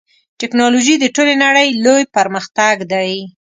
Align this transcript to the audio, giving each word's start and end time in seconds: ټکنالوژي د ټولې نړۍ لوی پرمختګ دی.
ټکنالوژي 0.39 0.95
د 0.99 1.05
ټولې 1.15 1.33
نړۍ 1.43 1.67
لوی 1.85 2.03
پرمختګ 2.17 2.75
دی. 2.93 3.11